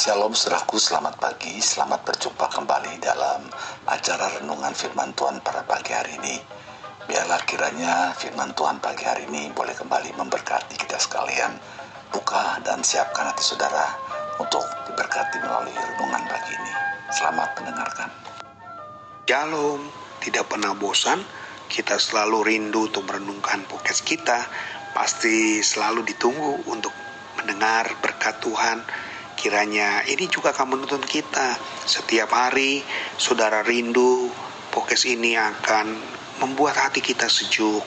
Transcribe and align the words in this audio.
Shalom 0.00 0.32
saudaraku, 0.32 0.80
selamat 0.80 1.20
pagi, 1.20 1.60
selamat 1.60 2.08
berjumpa 2.08 2.48
kembali 2.48 3.04
dalam 3.04 3.44
acara 3.84 4.32
renungan 4.40 4.72
firman 4.72 5.12
Tuhan 5.12 5.44
pada 5.44 5.60
pagi 5.68 5.92
hari 5.92 6.16
ini. 6.16 6.40
Biarlah 7.04 7.44
kiranya 7.44 8.16
firman 8.16 8.48
Tuhan 8.56 8.80
pagi 8.80 9.04
hari 9.04 9.28
ini 9.28 9.52
boleh 9.52 9.76
kembali 9.76 10.16
memberkati 10.16 10.80
kita 10.80 10.96
sekalian. 10.96 11.52
Buka 12.16 12.64
dan 12.64 12.80
siapkan 12.80 13.28
hati 13.28 13.44
saudara 13.44 13.92
untuk 14.40 14.64
diberkati 14.88 15.36
melalui 15.44 15.76
renungan 15.76 16.24
pagi 16.32 16.52
ini. 16.56 16.72
Selamat 17.12 17.60
mendengarkan. 17.60 18.08
Shalom, 19.28 19.84
tidak 20.24 20.48
pernah 20.48 20.72
bosan, 20.80 21.20
kita 21.68 22.00
selalu 22.00 22.48
rindu 22.48 22.88
untuk 22.88 23.04
merenungkan 23.04 23.68
podcast 23.68 24.00
kita, 24.08 24.48
pasti 24.96 25.60
selalu 25.60 26.08
ditunggu 26.08 26.72
untuk 26.72 26.96
mendengar 27.36 27.84
berkat 28.00 28.40
Tuhan 28.40 28.80
Kiranya 29.40 30.04
ini 30.04 30.28
juga 30.28 30.52
akan 30.52 30.76
menuntun 30.76 31.00
kita. 31.00 31.56
Setiap 31.88 32.28
hari, 32.28 32.84
saudara 33.16 33.64
rindu, 33.64 34.28
pokes 34.68 35.08
ini 35.08 35.32
akan 35.32 35.96
membuat 36.44 36.76
hati 36.76 37.00
kita 37.00 37.24
sejuk, 37.24 37.80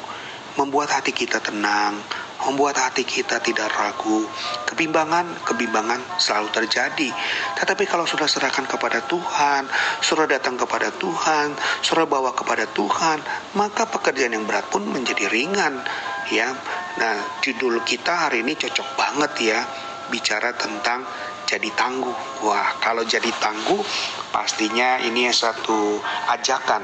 membuat 0.58 0.98
hati 0.98 1.14
kita 1.14 1.38
tenang, 1.38 2.02
membuat 2.50 2.82
hati 2.82 3.06
kita 3.06 3.38
tidak 3.38 3.70
ragu. 3.70 4.26
Kebimbangan, 4.66 5.46
kebimbangan 5.46 6.02
selalu 6.18 6.50
terjadi. 6.50 7.10
Tetapi 7.62 7.86
kalau 7.86 8.10
sudah 8.10 8.26
serahkan 8.26 8.66
kepada 8.66 9.06
Tuhan, 9.06 9.70
sudah 10.02 10.26
datang 10.26 10.58
kepada 10.58 10.90
Tuhan, 10.90 11.54
sudah 11.86 12.10
bawa 12.10 12.34
kepada 12.34 12.66
Tuhan, 12.66 13.22
maka 13.54 13.86
pekerjaan 13.86 14.34
yang 14.34 14.50
berat 14.50 14.66
pun 14.74 14.90
menjadi 14.90 15.30
ringan. 15.30 15.86
Ya, 16.34 16.50
nah 16.98 17.16
judul 17.46 17.84
kita 17.86 18.26
hari 18.26 18.42
ini 18.42 18.58
cocok 18.58 18.88
banget 18.98 19.54
ya, 19.54 19.60
bicara 20.10 20.56
tentang 20.56 21.04
jadi 21.54 21.70
tangguh. 21.78 22.18
Wah, 22.42 22.82
kalau 22.82 23.06
jadi 23.06 23.30
tangguh 23.38 23.86
pastinya 24.34 24.98
ini 25.06 25.30
satu 25.30 26.02
ajakan 26.34 26.82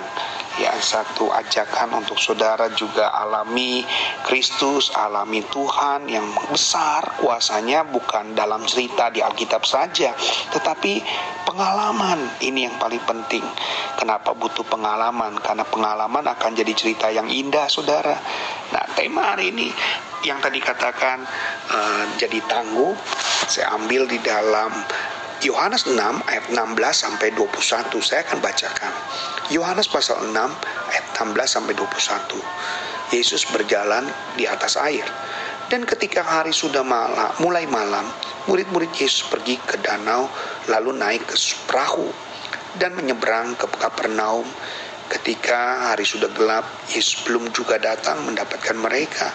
ya 0.59 0.75
satu 0.75 1.31
ajakan 1.31 2.03
untuk 2.03 2.19
saudara 2.19 2.67
juga 2.75 3.09
alami 3.15 3.81
Kristus, 4.27 4.91
alami 4.91 5.39
Tuhan 5.47 6.05
yang 6.11 6.27
besar 6.51 7.15
kuasanya 7.17 7.87
bukan 7.87 8.35
dalam 8.35 8.67
cerita 8.67 9.07
di 9.07 9.23
Alkitab 9.23 9.63
saja, 9.63 10.11
tetapi 10.51 10.99
pengalaman 11.49 12.29
ini 12.45 12.69
yang 12.69 12.77
paling 12.77 13.01
penting. 13.09 13.41
Kenapa 13.97 14.37
butuh 14.37 14.61
pengalaman? 14.69 15.33
Karena 15.41 15.65
pengalaman 15.65 16.21
akan 16.29 16.53
jadi 16.53 16.73
cerita 16.77 17.09
yang 17.09 17.25
indah, 17.25 17.65
saudara. 17.65 18.13
Nah, 18.69 18.85
tema 18.93 19.33
hari 19.33 19.49
ini 19.49 19.73
yang 20.21 20.37
tadi 20.37 20.61
katakan 20.61 21.25
uh, 21.73 22.03
jadi 22.21 22.37
tangguh 22.45 22.93
saya 23.49 23.73
ambil 23.81 24.05
di 24.05 24.21
dalam 24.21 24.69
Yohanes 25.41 25.87
6 25.87 25.95
ayat 26.27 26.45
16 26.51 26.77
sampai 26.91 27.33
21 27.33 27.97
saya 28.03 28.21
akan 28.27 28.39
bacakan. 28.43 28.93
Yohanes 29.49 29.89
pasal 29.89 30.21
6 30.29 30.35
ayat 30.93 31.05
16 31.17 31.33
sampai 31.49 31.73
21. 31.73 32.37
Yesus 33.09 33.49
berjalan 33.49 34.05
di 34.37 34.45
atas 34.45 34.77
air. 34.77 35.07
Dan 35.69 35.85
ketika 35.85 36.25
hari 36.25 36.49
sudah 36.49 36.81
malam, 36.81 37.29
mulai 37.45 37.69
malam, 37.69 38.01
murid-murid 38.49 38.89
Yesus 38.97 39.29
pergi 39.29 39.61
ke 39.61 39.77
danau 39.77 40.25
lalu 40.65 40.97
naik 40.97 41.29
ke 41.29 41.37
perahu 41.69 42.09
dan 42.81 42.97
menyeberang 42.97 43.53
ke 43.53 43.69
Kapernaum. 43.77 44.49
Ketika 45.09 45.93
hari 45.93 46.05
sudah 46.05 46.29
gelap, 46.33 46.65
Yesus 46.89 47.21
belum 47.21 47.53
juga 47.53 47.77
datang 47.77 48.25
mendapatkan 48.25 48.77
mereka 48.81 49.29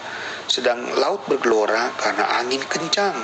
sedang 0.45 0.87
laut 1.01 1.25
bergelora 1.27 1.91
karena 1.97 2.43
angin 2.43 2.63
kencang. 2.67 3.17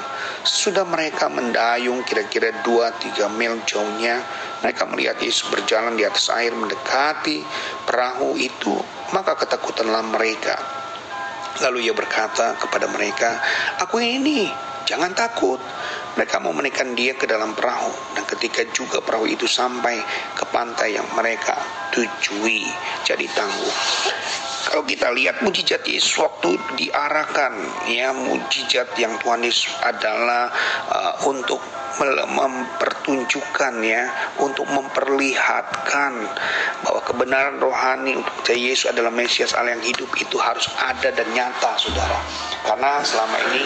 Sudah 0.43 0.87
mereka 0.89 1.29
mendayung 1.29 2.03
kira-kira 2.03 2.51
2-3 2.65 3.27
mil 3.37 3.61
jauhnya, 3.69 4.25
mereka 4.65 4.89
melihat 4.89 5.21
Yesus 5.21 5.47
berjalan 5.53 5.95
di 5.99 6.07
atas 6.07 6.33
air 6.33 6.57
mendekati 6.57 7.45
perahu 7.85 8.35
itu, 8.41 8.75
maka 9.13 9.37
ketakutanlah 9.37 10.03
mereka. 10.09 10.80
Lalu 11.59 11.91
ia 11.91 11.95
berkata 11.97 12.55
kepada 12.55 12.87
mereka, 12.87 13.43
Aku 13.83 13.99
ini, 13.99 14.47
jangan 14.87 15.11
takut. 15.15 15.59
Mereka 16.15 16.43
mau 16.43 16.51
menekan 16.51 16.95
dia 16.99 17.15
ke 17.15 17.27
dalam 17.27 17.55
perahu 17.55 18.15
dan 18.19 18.27
ketika 18.27 18.67
juga 18.75 18.99
perahu 18.99 19.31
itu 19.31 19.47
sampai 19.47 20.03
ke 20.35 20.45
pantai 20.51 20.99
yang 20.99 21.07
mereka 21.15 21.55
tujui 21.95 22.67
jadi 23.07 23.27
tangguh. 23.31 23.77
Kalau 24.71 24.85
kita 24.85 25.09
lihat 25.15 25.41
mujizat 25.41 25.87
Yesus 25.87 26.19
waktu 26.21 26.59
diarahkan 26.77 27.55
ya 27.89 28.13
mujizat 28.13 28.93
yang 28.99 29.17
Tuhan 29.23 29.47
Yesus 29.47 29.71
adalah 29.81 30.51
uh, 30.91 31.15
untuk 31.31 31.63
mempertunjukkan 32.09 33.75
ya 33.85 34.09
untuk 34.41 34.65
memperlihatkan 34.73 36.13
bahwa 36.81 37.01
kebenaran 37.05 37.61
rohani 37.61 38.17
untuk 38.17 38.33
percaya 38.41 38.61
Yesus 38.61 38.89
adalah 38.89 39.13
Mesias 39.13 39.53
Allah 39.53 39.77
yang 39.77 39.85
hidup 39.85 40.09
itu 40.17 40.41
harus 40.41 40.65
ada 40.81 41.13
dan 41.13 41.29
nyata 41.37 41.77
saudara. 41.77 42.19
Karena 42.65 43.05
selama 43.05 43.37
ini 43.53 43.65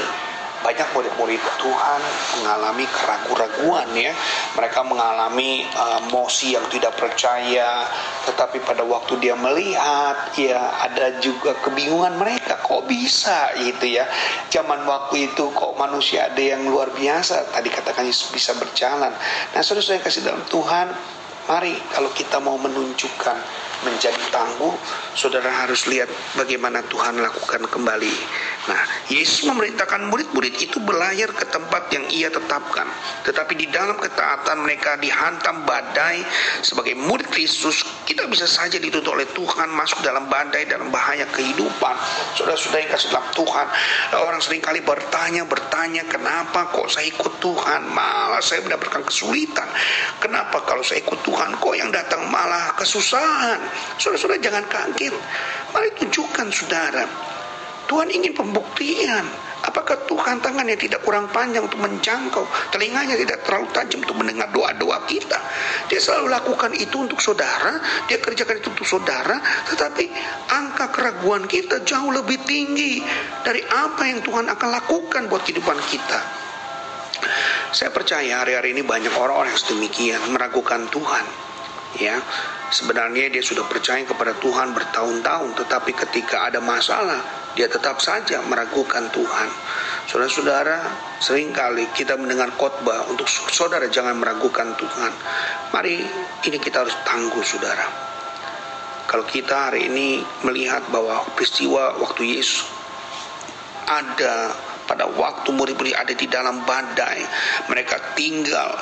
banyak 0.65 0.89
murid-murid 0.97 1.43
Tuhan 1.61 2.01
mengalami 2.41 2.89
keraguan-raguan 2.89 3.89
ya. 3.93 4.17
Mereka 4.57 4.81
mengalami 4.89 5.69
uh, 5.77 6.01
emosi 6.09 6.57
yang 6.57 6.65
tidak 6.73 6.97
percaya 6.97 7.85
tetapi 8.25 8.65
pada 8.65 8.81
waktu 8.89 9.21
dia 9.21 9.37
melihat 9.37 10.33
ya 10.41 10.81
ada 10.81 11.21
juga 11.21 11.53
kebingungan 11.61 12.17
mereka 12.17 12.57
kok 12.65 12.89
bisa? 12.89 13.53
Gitu 13.61 14.01
ya. 14.01 14.09
Zaman 14.49 14.89
waktu 14.89 15.29
itu 15.29 15.53
kok 15.53 15.77
manusia 15.77 16.33
ada 16.33 16.41
yang 16.41 16.65
luar 16.65 16.89
biasa? 16.97 17.53
Tadi 17.53 17.69
katakan 17.69 18.09
Yesus 18.09 18.33
bisa 18.33 18.57
berjalan. 18.57 19.13
Nah 19.53 19.61
saudara 19.61 19.85
saya 19.85 20.01
kasih 20.01 20.25
dalam 20.25 20.41
Tuhan 20.49 20.89
mari 21.47 21.77
kalau 21.93 22.11
kita 22.17 22.41
mau 22.41 22.57
menunjukkan 22.57 23.37
menjadi 23.85 24.23
tangguh 24.33 24.73
saudara 25.13 25.51
harus 25.65 25.85
lihat 25.91 26.09
bagaimana 26.41 26.81
Tuhan 26.89 27.21
lakukan 27.21 27.69
kembali 27.69 28.17
Nah, 28.65 28.81
Yesus 29.13 29.45
memerintahkan 29.45 30.09
murid-murid 30.09 30.57
itu 30.57 30.81
berlayar 30.81 31.29
ke 31.37 31.45
tempat 31.53 31.85
yang 31.93 32.05
ia 32.09 32.33
tetapkan. 32.33 32.89
Tetapi 33.29 33.53
di 33.61 33.69
dalam 33.69 34.01
ketaatan 34.01 34.65
mereka 34.65 34.97
dihantam 34.97 35.69
badai 35.69 36.25
sebagai 36.65 36.97
murid 36.97 37.29
Kristus, 37.29 37.85
kita 38.05 38.29
bisa 38.29 38.45
saja 38.45 38.77
dituntut 38.77 39.17
oleh 39.17 39.29
Tuhan 39.33 39.69
masuk 39.73 40.05
dalam 40.05 40.29
badai 40.29 40.69
dalam 40.69 40.93
bahaya 40.93 41.25
kehidupan. 41.33 41.95
Saudara-saudara 42.37 42.85
yang 42.85 42.93
kasih 42.93 43.09
dalam 43.13 43.29
Tuhan, 43.33 43.67
orang 44.21 44.41
sering 44.45 44.63
kali 44.63 44.81
bertanya, 44.85 45.43
bertanya, 45.49 46.05
kenapa 46.09 46.69
kok 46.71 46.89
saya 46.93 47.09
ikut 47.09 47.41
Tuhan, 47.41 47.81
malah 47.91 48.45
saya 48.45 48.61
mendapatkan 48.65 49.03
kesulitan. 49.09 49.69
Kenapa 50.21 50.61
kalau 50.69 50.85
saya 50.85 51.01
ikut 51.01 51.21
Tuhan, 51.25 51.57
kok 51.57 51.75
yang 51.75 51.89
datang 51.89 52.29
malah 52.29 52.77
kesusahan? 52.77 53.59
Saudara-saudara 53.97 54.41
jangan 54.41 54.65
kaget. 54.69 55.15
Mari 55.73 55.89
tunjukkan 55.99 56.49
saudara 56.55 57.05
Tuhan 57.89 58.09
ingin 58.11 58.33
pembuktian. 58.33 59.25
Apakah 59.75 60.07
Tuhan 60.07 60.39
tangannya 60.39 60.79
tidak 60.79 61.03
kurang 61.03 61.27
panjang 61.35 61.67
untuk 61.67 61.83
menjangkau, 61.83 62.47
telinganya 62.71 63.19
tidak 63.19 63.43
terlalu 63.43 63.67
tajam 63.75 64.07
untuk 64.07 64.23
mendengar 64.23 64.47
doa-doa 64.55 65.03
kita. 65.11 65.35
Dia 65.91 65.99
selalu 65.99 66.31
lakukan 66.31 66.79
itu 66.79 66.95
untuk 67.03 67.19
saudara, 67.19 67.83
dia 68.07 68.23
kerjakan 68.23 68.63
itu 68.63 68.71
untuk 68.71 68.87
saudara, 68.87 69.35
tetapi 69.67 70.07
angka 70.47 70.95
keraguan 70.95 71.51
kita 71.51 71.83
jauh 71.83 72.15
lebih 72.15 72.39
tinggi 72.47 73.03
dari 73.43 73.67
apa 73.67 74.07
yang 74.07 74.23
Tuhan 74.23 74.47
akan 74.47 74.69
lakukan 74.79 75.27
buat 75.27 75.43
kehidupan 75.43 75.79
kita. 75.91 76.21
Saya 77.75 77.91
percaya 77.91 78.47
hari-hari 78.47 78.79
ini 78.79 78.87
banyak 78.87 79.11
orang-orang 79.11 79.51
yang 79.51 79.59
sedemikian 79.59 80.23
meragukan 80.31 80.87
Tuhan. 80.87 81.27
Ya, 81.99 82.23
sebenarnya 82.71 83.27
dia 83.27 83.43
sudah 83.43 83.67
percaya 83.67 84.07
kepada 84.07 84.39
Tuhan 84.39 84.71
bertahun-tahun, 84.71 85.51
tetapi 85.59 85.91
ketika 85.99 86.47
ada 86.47 86.63
masalah, 86.63 87.44
dia 87.55 87.71
tetap 87.71 88.03
saja 88.03 88.43
meragukan 88.45 89.07
Tuhan. 89.15 89.49
Saudara-saudara, 90.11 90.79
sering 91.23 91.55
kali 91.55 91.87
kita 91.95 92.19
mendengar 92.19 92.51
khotbah 92.59 93.07
untuk 93.09 93.31
saudara 93.31 93.87
jangan 93.89 94.19
meragukan 94.19 94.75
Tuhan. 94.75 95.13
Mari 95.71 96.03
ini 96.51 96.59
kita 96.59 96.83
harus 96.83 96.95
tangguh 97.07 97.43
saudara. 97.47 97.87
Kalau 99.07 99.25
kita 99.31 99.71
hari 99.71 99.87
ini 99.87 100.21
melihat 100.43 100.83
bahwa 100.91 101.23
peristiwa 101.39 101.95
waktu 102.03 102.35
Yesus 102.35 102.67
ada 103.87 104.51
pada 104.85 105.09
waktu 105.09 105.49
murid-murid 105.55 105.97
ada 105.97 106.13
di 106.13 106.27
dalam 106.27 106.67
badai, 106.67 107.23
mereka 107.71 108.13
tinggal 108.19 108.75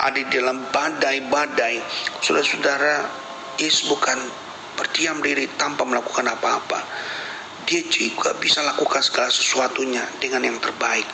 ada 0.00 0.16
di 0.16 0.30
dalam 0.30 0.70
badai-badai. 0.70 1.82
Saudara-saudara, 2.22 3.04
Yesus 3.58 3.90
bukan 3.90 4.16
berdiam 4.78 5.20
diri 5.20 5.44
tanpa 5.58 5.84
melakukan 5.84 6.24
apa-apa 6.30 6.80
dia 7.70 7.86
juga 7.86 8.34
bisa 8.42 8.66
lakukan 8.66 8.98
segala 8.98 9.30
sesuatunya 9.30 10.02
dengan 10.18 10.42
yang 10.42 10.58
terbaik. 10.58 11.06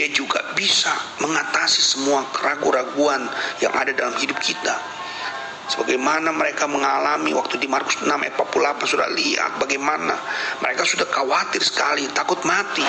Dia 0.00 0.08
juga 0.08 0.40
bisa 0.56 0.88
mengatasi 1.20 1.84
semua 1.84 2.24
keraguan-raguan 2.32 3.28
yang 3.60 3.76
ada 3.76 3.92
dalam 3.92 4.16
hidup 4.16 4.40
kita. 4.40 4.72
Sebagaimana 5.68 6.32
mereka 6.32 6.64
mengalami 6.64 7.36
waktu 7.36 7.60
di 7.60 7.68
Markus 7.68 8.00
6 8.00 8.08
ayat 8.08 8.40
48 8.40 8.88
sudah 8.88 9.08
lihat 9.12 9.60
bagaimana 9.60 10.16
mereka 10.64 10.88
sudah 10.88 11.04
khawatir 11.12 11.60
sekali, 11.60 12.08
takut 12.16 12.40
mati. 12.48 12.88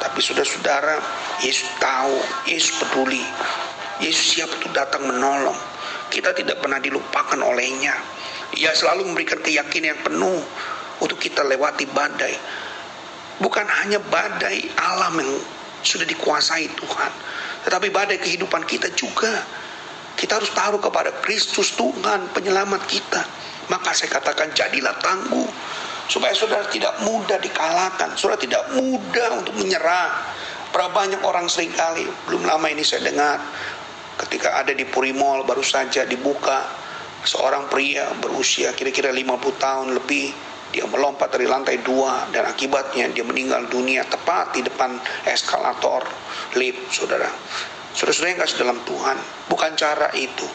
Tapi 0.00 0.20
sudah 0.24 0.40
saudara 0.40 0.96
Yesus 1.44 1.68
tahu, 1.76 2.16
Yesus 2.48 2.72
peduli. 2.80 3.20
Yesus 4.00 4.40
siap 4.40 4.48
untuk 4.48 4.72
datang 4.72 5.04
menolong. 5.04 5.60
Kita 6.08 6.32
tidak 6.32 6.64
pernah 6.64 6.80
dilupakan 6.80 7.36
olehnya. 7.36 7.92
Ia 8.56 8.72
selalu 8.72 9.12
memberikan 9.12 9.44
keyakinan 9.44 9.92
yang 9.92 10.00
penuh 10.00 10.40
untuk 11.00 11.18
kita 11.18 11.42
lewati 11.44 11.88
badai. 11.90 12.34
Bukan 13.40 13.66
hanya 13.84 13.98
badai 14.04 14.68
alam 14.76 15.16
yang 15.16 15.32
sudah 15.80 16.04
dikuasai 16.04 16.68
Tuhan, 16.76 17.12
tetapi 17.64 17.88
badai 17.88 18.20
kehidupan 18.20 18.68
kita 18.68 18.92
juga. 18.92 19.42
Kita 20.10 20.36
harus 20.36 20.52
taruh 20.52 20.76
kepada 20.76 21.16
Kristus 21.24 21.72
Tuhan 21.80 22.28
penyelamat 22.36 22.84
kita. 22.84 23.24
Maka 23.72 23.96
saya 23.96 24.20
katakan 24.20 24.52
jadilah 24.52 24.92
tangguh 25.00 25.48
supaya 26.12 26.36
saudara 26.36 26.68
tidak 26.68 26.92
mudah 27.08 27.40
dikalahkan, 27.40 28.12
saudara 28.20 28.36
tidak 28.36 28.68
mudah 28.76 29.40
untuk 29.40 29.56
menyerah. 29.56 30.20
Berapa 30.76 30.92
banyak 30.92 31.24
orang 31.24 31.48
sering 31.48 31.72
kali, 31.72 32.04
belum 32.28 32.44
lama 32.44 32.68
ini 32.68 32.84
saya 32.84 33.08
dengar 33.08 33.40
ketika 34.26 34.60
ada 34.60 34.76
di 34.76 34.84
Purimol 34.84 35.48
baru 35.48 35.64
saja 35.64 36.04
dibuka 36.04 36.68
seorang 37.24 37.68
pria 37.72 38.12
berusia 38.20 38.72
kira-kira 38.76 39.08
50 39.12 39.56
tahun 39.56 39.88
lebih 39.96 40.32
dia 40.70 40.86
melompat 40.86 41.34
dari 41.34 41.50
lantai 41.50 41.82
dua 41.82 42.30
dan 42.30 42.46
akibatnya 42.46 43.10
dia 43.10 43.26
meninggal 43.26 43.66
dunia 43.66 44.06
tepat 44.06 44.54
di 44.54 44.62
depan 44.62 44.96
eskalator 45.26 46.06
lift 46.58 46.94
saudara 46.94 47.30
saudara-saudara 47.94 48.30
yang 48.30 48.40
kasih 48.42 48.58
dalam 48.62 48.78
Tuhan 48.86 49.16
bukan 49.50 49.70
cara 49.74 50.08
itu 50.14 50.46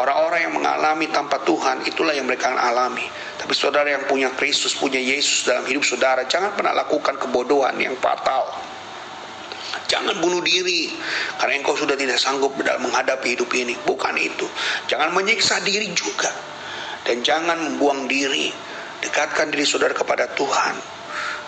orang-orang 0.00 0.48
yang 0.48 0.54
mengalami 0.56 1.06
tanpa 1.12 1.44
Tuhan 1.44 1.84
itulah 1.84 2.16
yang 2.16 2.24
mereka 2.24 2.52
alami 2.56 3.04
tapi 3.44 3.52
saudara 3.52 3.92
yang 3.92 4.08
punya 4.08 4.32
Kristus, 4.32 4.72
punya 4.72 4.96
Yesus 4.96 5.44
dalam 5.44 5.68
hidup 5.68 5.84
saudara, 5.84 6.24
jangan 6.24 6.56
pernah 6.56 6.72
lakukan 6.72 7.20
kebodohan 7.20 7.76
yang 7.76 7.92
fatal. 8.00 8.56
Jangan 9.84 10.16
bunuh 10.16 10.40
diri 10.40 10.88
karena 11.36 11.60
engkau 11.60 11.76
sudah 11.76 11.92
tidak 11.92 12.16
sanggup 12.16 12.56
dalam 12.64 12.88
menghadapi 12.88 13.36
hidup 13.36 13.52
ini. 13.52 13.76
Bukan 13.84 14.16
itu. 14.16 14.48
Jangan 14.88 15.12
menyiksa 15.12 15.60
diri 15.60 15.92
juga. 15.92 16.32
Dan 17.04 17.20
jangan 17.20 17.60
membuang 17.60 18.08
diri. 18.08 18.48
Dekatkan 19.04 19.52
diri 19.52 19.68
saudara 19.68 19.92
kepada 19.92 20.32
Tuhan. 20.32 20.74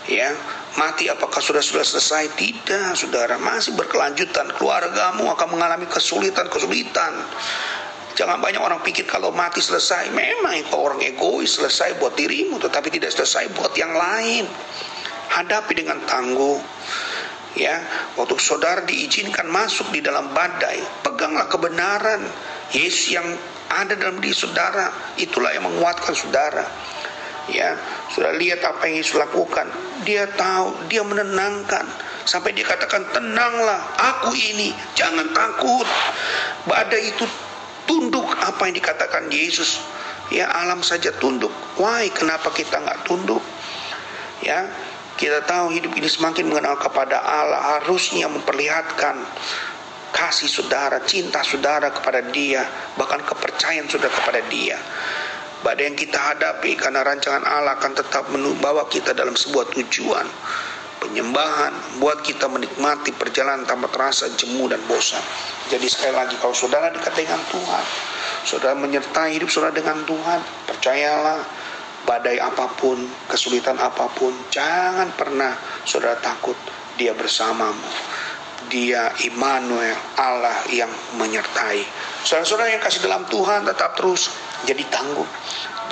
Ya, 0.06 0.31
mati 0.79 1.11
apakah 1.11 1.43
sudah 1.43 1.58
sudah 1.58 1.82
selesai? 1.82 2.31
Tidak, 2.38 2.94
saudara. 2.94 3.41
Masih 3.43 3.75
berkelanjutan. 3.75 4.55
Keluargamu 4.55 5.26
akan 5.35 5.49
mengalami 5.58 5.91
kesulitan-kesulitan. 5.91 7.12
Jangan 8.17 8.38
banyak 8.41 8.62
orang 8.62 8.81
pikir 8.81 9.05
kalau 9.05 9.35
mati 9.35 9.58
selesai. 9.61 10.08
Memang 10.14 10.56
kalau 10.70 10.94
orang 10.94 11.00
egois 11.05 11.58
selesai 11.58 11.99
buat 12.00 12.14
dirimu, 12.17 12.56
tetapi 12.62 12.88
tidak 12.88 13.12
selesai 13.12 13.50
buat 13.53 13.75
yang 13.76 13.93
lain. 13.93 14.47
Hadapi 15.32 15.73
dengan 15.75 16.00
tangguh. 16.06 16.61
Ya, 17.56 17.81
waktu 18.20 18.37
saudara 18.37 18.85
diizinkan 18.85 19.49
masuk 19.49 19.88
di 19.88 20.05
dalam 20.05 20.29
badai, 20.37 20.76
peganglah 21.00 21.49
kebenaran. 21.49 22.20
Yesus 22.69 23.17
yang 23.17 23.25
ada 23.73 23.97
dalam 23.97 24.20
diri 24.20 24.37
saudara, 24.37 24.93
itulah 25.17 25.50
yang 25.56 25.64
menguatkan 25.64 26.12
saudara. 26.12 26.69
Ya, 27.46 27.78
sudah 28.10 28.34
lihat 28.34 28.58
apa 28.66 28.90
yang 28.90 28.98
Yesus 28.98 29.14
lakukan. 29.14 29.70
Dia 30.02 30.26
tahu, 30.34 30.90
dia 30.90 31.06
menenangkan 31.06 31.87
sampai 32.26 32.50
dia 32.50 32.66
katakan 32.66 33.06
tenanglah, 33.14 33.78
aku 33.94 34.34
ini, 34.34 34.75
jangan 34.98 35.31
takut. 35.31 35.87
Badai 36.66 37.14
itu 37.14 37.22
tunduk 37.87 38.26
apa 38.43 38.66
yang 38.66 38.75
dikatakan 38.76 39.31
Yesus 39.31 39.78
ya 40.28 40.50
alam 40.50 40.82
saja 40.82 41.14
tunduk 41.22 41.54
why 41.78 42.10
kenapa 42.10 42.50
kita 42.50 42.82
nggak 42.82 43.06
tunduk 43.06 43.40
ya 44.43 44.66
kita 45.16 45.46
tahu 45.48 45.72
hidup 45.72 45.94
ini 45.96 46.10
semakin 46.10 46.50
mengenal 46.50 46.76
kepada 46.76 47.22
Allah 47.22 47.81
harusnya 47.81 48.28
memperlihatkan 48.28 49.16
kasih 50.12 50.48
saudara, 50.48 51.04
cinta 51.04 51.44
saudara 51.44 51.93
kepada 51.93 52.25
dia, 52.32 52.64
bahkan 52.96 53.20
kepercayaan 53.20 53.84
saudara 53.84 54.12
kepada 54.12 54.40
dia. 54.48 54.81
Badai 55.64 55.88
yang 55.88 55.97
kita 55.97 56.19
hadapi 56.20 56.76
karena 56.76 57.00
rancangan 57.00 57.44
Allah 57.44 57.81
akan 57.81 57.93
tetap 57.97 58.29
membawa 58.29 58.85
kita 58.93 59.17
dalam 59.17 59.32
sebuah 59.32 59.73
tujuan 59.73 60.29
penyembahan 61.06 62.00
buat 62.00 62.25
kita 62.25 62.49
menikmati 62.49 63.12
perjalanan 63.14 63.69
tanpa 63.69 63.87
terasa 63.93 64.26
jemu 64.35 64.67
dan 64.73 64.81
bosan. 64.88 65.23
Jadi 65.69 65.87
sekali 65.87 66.14
lagi 66.14 66.35
kalau 66.41 66.55
saudara 66.56 66.91
dekat 66.91 67.14
dengan 67.14 67.41
Tuhan, 67.53 67.85
saudara 68.47 68.75
menyertai 68.79 69.37
hidup 69.37 69.50
saudara 69.50 69.75
dengan 69.75 70.03
Tuhan, 70.06 70.41
percayalah 70.67 71.41
badai 72.06 72.38
apa 72.38 72.70
pun, 72.79 73.03
kesulitan 73.26 73.76
apa 73.76 74.06
pun, 74.14 74.31
jangan 74.50 75.11
pernah 75.14 75.55
saudara 75.82 76.17
takut 76.23 76.56
dia 76.97 77.12
bersamamu. 77.12 77.87
Dia 78.67 79.14
Immanuel, 79.23 79.94
Allah 80.19 80.58
yang 80.75 80.91
menyertai. 81.23 81.87
Saudara-saudara 82.26 82.75
yang 82.75 82.82
kasih 82.82 83.06
dalam 83.06 83.23
Tuhan 83.31 83.62
tetap 83.62 83.94
terus 83.94 84.26
jadi 84.64 84.81
tangguh. 84.88 85.29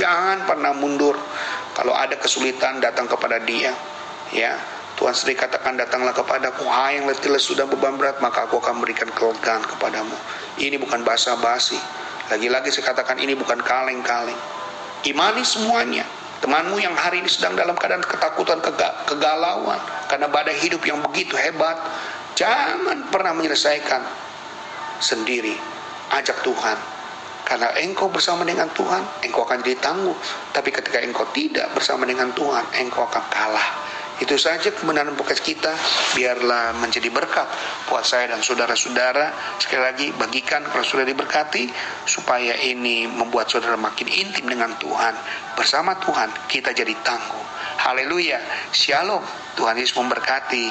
Jangan 0.01 0.49
pernah 0.49 0.73
mundur. 0.73 1.19
Kalau 1.75 1.93
ada 1.93 2.15
kesulitan 2.17 2.79
datang 2.79 3.11
kepada 3.11 3.43
dia, 3.43 3.75
ya 4.31 4.55
Tuhan 4.95 5.11
sendiri 5.11 5.43
katakan 5.43 5.75
datanglah 5.75 6.15
kepadaku. 6.15 6.65
Hai 6.71 7.03
yang 7.03 7.11
letih 7.11 7.35
lesu 7.35 7.59
dan 7.59 7.67
beban 7.67 7.99
berat 7.99 8.23
maka 8.23 8.47
aku 8.47 8.63
akan 8.63 8.79
memberikan 8.79 9.11
kelegaan 9.11 9.67
kepadamu. 9.67 10.15
Ini 10.57 10.79
bukan 10.79 11.03
bahasa 11.03 11.35
basi 11.43 11.77
lagi-lagi 12.33 12.73
saya 12.73 12.97
katakan 12.97 13.21
ini 13.21 13.37
bukan 13.37 13.61
kaleng-kaleng. 13.61 14.39
Imani 15.05 15.45
semuanya. 15.45 16.09
Temanmu 16.41 16.77
yang 16.77 16.93
hari 16.93 17.25
ini 17.25 17.29
sedang 17.29 17.57
dalam 17.57 17.73
keadaan 17.73 18.05
ketakutan 18.05 18.61
kegalauan 19.09 19.81
karena 20.13 20.29
badai 20.29 20.61
hidup 20.61 20.85
yang 20.85 21.01
begitu 21.01 21.41
hebat 21.41 21.73
jangan 22.37 23.01
pernah 23.09 23.33
menyelesaikan 23.33 24.05
sendiri. 25.01 25.57
Ajak 26.13 26.45
Tuhan 26.45 26.77
karena 27.45 27.71
engkau 27.81 28.09
bersama 28.09 28.43
dengan 28.43 28.67
Tuhan 28.73 29.25
engkau 29.25 29.45
akan 29.45 29.61
jadi 29.61 29.79
tangguh 29.79 30.17
tapi 30.51 30.73
ketika 30.73 30.99
engkau 31.05 31.29
tidak 31.37 31.69
bersama 31.77 32.09
dengan 32.09 32.33
Tuhan 32.33 32.65
engkau 32.81 33.05
akan 33.05 33.25
kalah 33.29 33.69
itu 34.23 34.39
saja 34.39 34.71
kebenaran 34.71 35.19
bekas 35.19 35.43
kita 35.43 35.75
biarlah 36.15 36.71
menjadi 36.79 37.11
berkat 37.11 37.51
buat 37.91 38.07
saya 38.07 38.31
dan 38.31 38.47
saudara-saudara. 38.47 39.59
Sekali 39.59 39.83
lagi 39.83 40.07
bagikan 40.15 40.63
kalau 40.71 40.87
sudah 40.87 41.03
diberkati 41.03 41.67
supaya 42.07 42.55
ini 42.63 43.11
membuat 43.11 43.51
saudara 43.51 43.75
makin 43.75 44.07
intim 44.07 44.47
dengan 44.47 44.71
Tuhan. 44.79 45.19
Bersama 45.59 45.99
Tuhan 45.99 46.31
kita 46.47 46.71
jadi 46.71 46.95
tangguh. 47.03 47.43
Haleluya. 47.83 48.39
Shalom. 48.71 49.27
Tuhan 49.59 49.83
Yesus 49.83 49.99
memberkati. 49.99 50.71